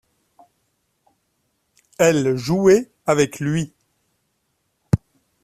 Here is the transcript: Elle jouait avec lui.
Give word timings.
Elle 1.99 2.35
jouait 2.35 2.89
avec 3.05 3.39
lui. 3.39 3.71